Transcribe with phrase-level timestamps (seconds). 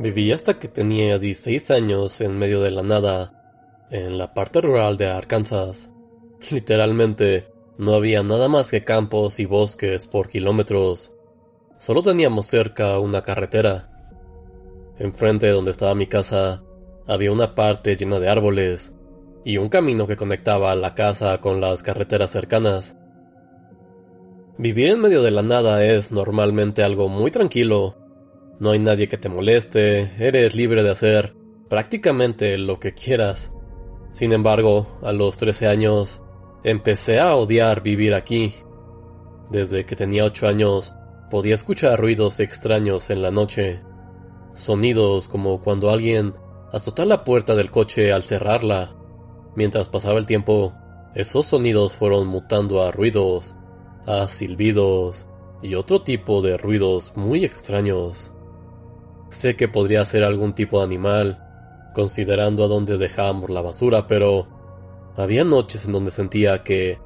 [0.00, 4.96] Viví hasta que tenía 16 años en medio de la nada, en la parte rural
[4.96, 5.90] de Arkansas.
[6.50, 11.12] Literalmente, no había nada más que campos y bosques por kilómetros.
[11.76, 13.90] Solo teníamos cerca una carretera.
[14.98, 16.62] Enfrente de donde estaba mi casa,
[17.06, 18.94] había una parte llena de árboles
[19.44, 22.96] y un camino que conectaba la casa con las carreteras cercanas.
[24.56, 27.99] Vivir en medio de la nada es normalmente algo muy tranquilo.
[28.60, 31.34] No hay nadie que te moleste, eres libre de hacer
[31.70, 33.54] prácticamente lo que quieras.
[34.12, 36.20] Sin embargo, a los 13 años,
[36.62, 38.54] empecé a odiar vivir aquí.
[39.50, 40.92] Desde que tenía 8 años,
[41.30, 43.80] podía escuchar ruidos extraños en la noche.
[44.52, 46.34] Sonidos como cuando alguien
[46.70, 48.94] azota la puerta del coche al cerrarla.
[49.56, 50.74] Mientras pasaba el tiempo,
[51.14, 53.56] esos sonidos fueron mutando a ruidos
[54.06, 55.26] a silbidos
[55.62, 58.32] y otro tipo de ruidos muy extraños.
[59.30, 64.48] Sé que podría ser algún tipo de animal, considerando a dónde dejábamos la basura, pero
[65.16, 66.98] había noches en donde sentía que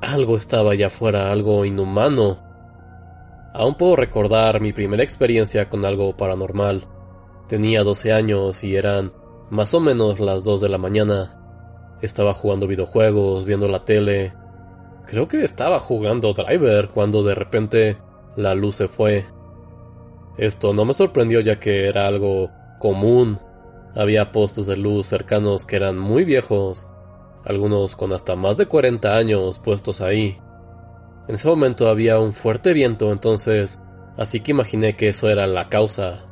[0.00, 2.38] algo estaba allá afuera, algo inhumano.
[3.52, 6.86] Aún puedo recordar mi primera experiencia con algo paranormal.
[7.48, 9.12] Tenía 12 años y eran
[9.50, 11.96] más o menos las 2 de la mañana.
[12.00, 14.32] Estaba jugando videojuegos, viendo la tele,
[15.08, 17.96] Creo que estaba jugando Driver cuando de repente
[18.36, 19.24] la luz se fue.
[20.38, 23.40] Esto no me sorprendió ya que era algo común.
[23.96, 26.86] Había postes de luz cercanos que eran muy viejos,
[27.44, 30.38] algunos con hasta más de 40 años puestos ahí.
[31.26, 33.80] En ese momento había un fuerte viento entonces,
[34.16, 36.26] así que imaginé que eso era la causa.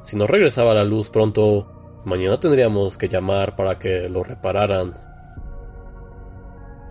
[0.00, 4.94] Si no regresaba la luz pronto, mañana tendríamos que llamar para que lo repararan.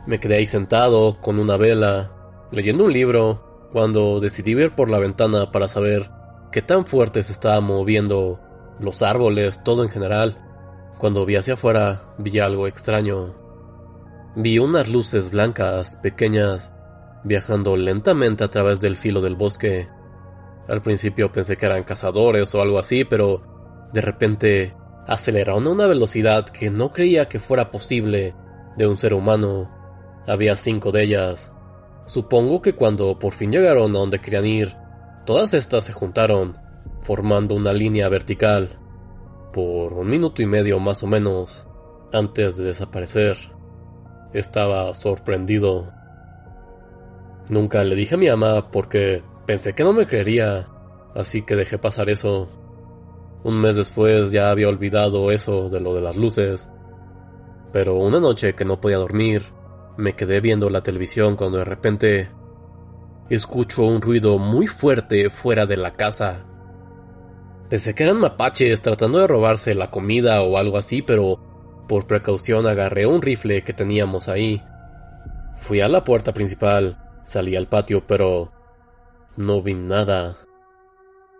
[0.05, 2.11] Me quedé ahí sentado, con una vela,
[2.51, 6.09] leyendo un libro, cuando decidí ver por la ventana para saber
[6.55, 8.39] qué tan fuerte se estaba moviendo
[8.79, 10.37] los árboles, todo en general.
[10.97, 13.35] Cuando vi hacia afuera, vi algo extraño.
[14.37, 16.73] Vi unas luces blancas, pequeñas,
[17.25, 19.89] viajando lentamente a través del filo del bosque.
[20.69, 24.77] Al principio pensé que eran cazadores o algo así, pero de repente
[25.07, 28.33] aceleraron a una velocidad que no creía que fuera posible
[28.77, 29.69] de un ser humano.
[30.25, 31.51] Había cinco de ellas.
[32.05, 34.84] Supongo que cuando por fin llegaron a donde querían ir,
[35.25, 36.57] todas estas se juntaron,
[37.01, 38.79] formando una línea vertical,
[39.51, 41.67] por un minuto y medio más o menos,
[42.13, 43.37] antes de desaparecer.
[44.33, 45.91] Estaba sorprendido.
[47.49, 50.67] Nunca le dije a mi ama porque pensé que no me creería,
[51.13, 52.49] así que dejé pasar eso.
[53.43, 56.69] Un mes después ya había olvidado eso de lo de las luces.
[57.71, 59.43] Pero una noche que no podía dormir,
[59.97, 62.29] me quedé viendo la televisión cuando de repente
[63.29, 66.45] escucho un ruido muy fuerte fuera de la casa.
[67.69, 71.39] Pensé que eran mapaches tratando de robarse la comida o algo así, pero
[71.87, 74.61] por precaución agarré un rifle que teníamos ahí.
[75.57, 78.51] Fui a la puerta principal, salí al patio, pero
[79.37, 80.37] no vi nada.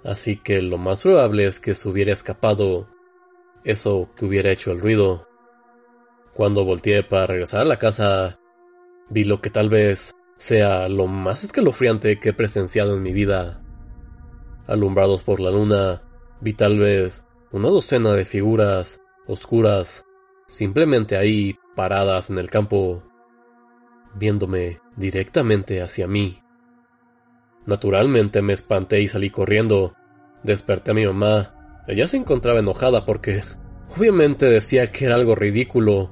[0.04, 2.88] Así que lo más probable es que se hubiera escapado
[3.64, 5.28] eso que hubiera hecho el ruido.
[6.34, 8.40] Cuando volteé para regresar a la casa,
[9.10, 13.62] Vi lo que tal vez sea lo más escalofriante que he presenciado en mi vida.
[14.68, 16.02] Alumbrados por la luna,
[16.42, 20.06] vi tal vez una docena de figuras oscuras,
[20.48, 23.04] simplemente ahí paradas en el campo,
[24.16, 26.42] viéndome directamente hacia mí.
[27.66, 29.96] Naturalmente me espanté y salí corriendo.
[30.44, 31.84] Desperté a mi mamá.
[31.88, 33.42] Ella se encontraba enojada porque
[33.98, 36.12] obviamente decía que era algo ridículo,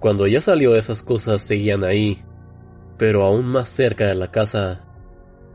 [0.00, 2.22] cuando ella salió esas cosas seguían ahí,
[2.96, 4.84] pero aún más cerca de la casa.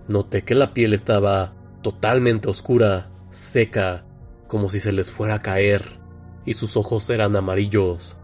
[0.08, 4.06] Noté que la piel estaba totalmente oscura, seca,
[4.48, 6.00] como si se les fuera a caer,
[6.46, 8.18] y sus ojos eran amarillos.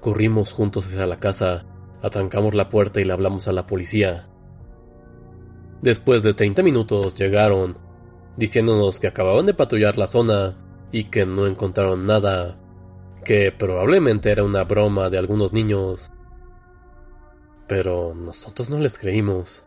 [0.00, 1.66] Corrimos juntos hacia la casa,
[2.02, 4.28] atrancamos la puerta y le hablamos a la policía.
[5.82, 7.78] Después de 30 minutos llegaron,
[8.36, 10.56] diciéndonos que acababan de patrullar la zona
[10.90, 12.58] y que no encontraron nada
[13.24, 16.10] que probablemente era una broma de algunos niños.
[17.68, 19.62] Pero nosotros no les creímos.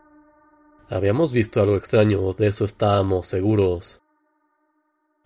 [0.90, 4.02] Habíamos visto algo extraño, de eso estábamos seguros.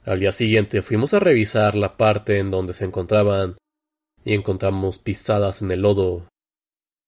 [0.05, 3.56] Al día siguiente fuimos a revisar la parte en donde se encontraban
[4.25, 6.28] y encontramos pisadas en el lodo.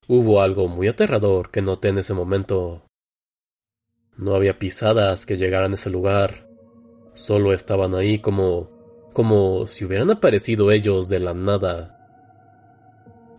[0.08, 2.86] Hubo algo muy aterrador que noté en ese momento.
[4.16, 6.48] No había pisadas que llegaran a ese lugar,
[7.14, 8.76] solo estaban ahí como
[9.12, 11.98] como si hubieran aparecido ellos de la nada.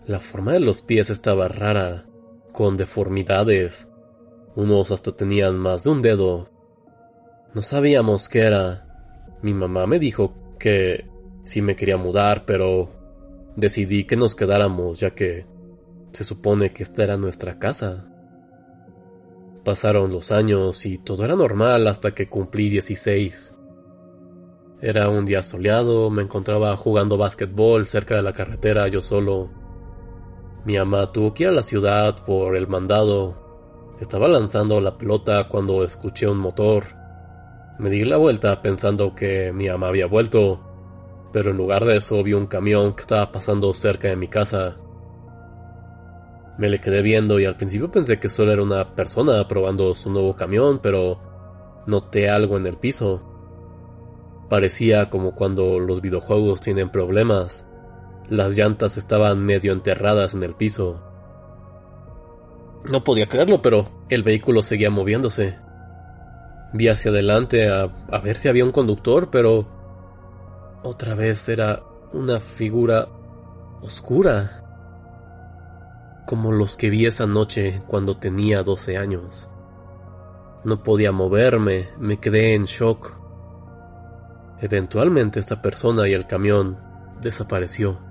[0.05, 2.05] La forma de los pies estaba rara,
[2.51, 3.89] con deformidades.
[4.55, 6.49] Unos hasta tenían más de un dedo.
[7.53, 8.85] No sabíamos qué era,
[9.41, 11.09] Mi mamá me dijo que
[11.43, 12.89] sí me quería mudar, pero
[13.55, 15.45] decidí que nos quedáramos ya que
[16.11, 18.05] se supone que esta era nuestra casa.
[19.63, 23.55] Pasaron los años y todo era normal hasta que cumplí 16.
[24.81, 29.49] Era un día soleado, me encontraba jugando básquetbol cerca de la carretera yo solo.
[30.65, 33.35] Mi mamá tuvo que ir a la ciudad por el mandado.
[33.99, 36.83] Estaba lanzando la pelota cuando escuché un motor.
[37.79, 40.59] Me di la vuelta pensando que mi mamá había vuelto,
[41.31, 44.75] pero en lugar de eso vi un camión que estaba pasando cerca de mi casa.
[46.57, 50.11] Me le quedé viendo y al principio pensé que solo era una persona probando su
[50.11, 51.19] nuevo camión, pero
[51.87, 53.21] noté algo en el piso.
[54.49, 57.65] Parecía como cuando los videojuegos tienen problemas.
[58.29, 61.01] Las llantas estaban medio enterradas en el piso.
[62.85, 65.57] No podía creerlo, pero el vehículo seguía moviéndose.
[66.73, 67.87] Vi hacia adelante a,
[68.23, 69.67] ver si había un conductor, pero
[70.83, 71.81] otra vez era
[72.13, 73.07] una figura
[73.81, 74.63] oscura,
[76.27, 79.49] como los que vi esa noche cuando tenía 12 años.
[80.63, 83.17] No podía moverme, me quedé en shock.
[84.61, 86.77] Eventualmente esta persona y el camión
[87.21, 88.08] desapareció.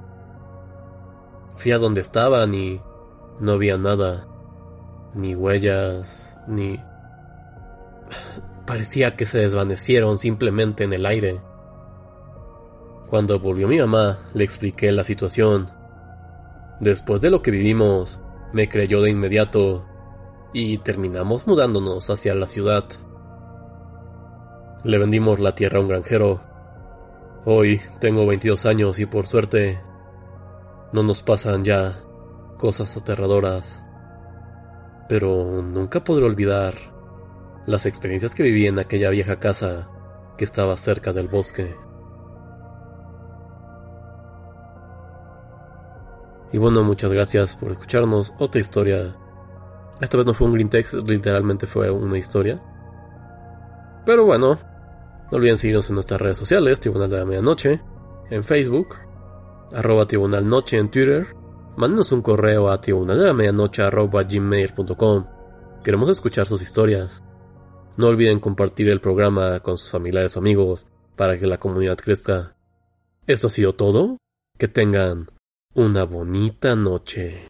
[1.59, 2.81] Fui a donde estaban y
[3.41, 4.29] no había nada,
[5.15, 6.79] ni huellas, ni...
[8.67, 11.41] Parecía que se desvanecieron simplemente en el aire.
[13.11, 15.69] Cuando volvió mi mamá, le expliqué la situación.
[16.79, 18.21] Después de lo que vivimos,
[18.53, 19.85] me creyó de inmediato
[20.53, 22.85] y terminamos mudándonos hacia la ciudad.
[24.85, 26.41] Le vendimos la tierra a un granjero.
[27.45, 29.88] Hoy tengo 22 años y por suerte
[30.93, 31.97] no nos pasan ya
[32.57, 33.83] cosas aterradoras.
[35.09, 36.75] Pero nunca podré olvidar
[37.67, 39.89] las experiencias que viví en aquella vieja casa
[40.37, 41.77] que estaba cerca del bosque.
[46.53, 48.33] Y bueno, muchas gracias por escucharnos.
[48.39, 49.15] Otra historia.
[50.01, 52.63] Esta vez no fue un green text, literalmente fue una historia.
[54.07, 54.59] Pero bueno,
[55.31, 57.83] no olviden seguirnos en nuestras redes sociales, Tribunal de la Medianoche,
[58.31, 58.97] en Facebook,
[59.73, 61.35] arroba Tribunal Noche en Twitter.
[61.77, 64.27] Mándenos un correo a tribunal de la medianoche arroba.
[65.85, 67.23] Queremos escuchar sus historias.
[67.97, 70.87] No olviden compartir el programa con sus familiares o amigos
[71.17, 72.57] para que la comunidad crezca.
[73.27, 74.19] Eso ha sido todo.
[74.59, 75.31] Que tengan
[75.75, 77.41] una bonita noche.